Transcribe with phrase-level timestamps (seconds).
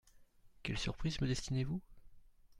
[0.63, 1.79] Quelle surprise me destinez-vous?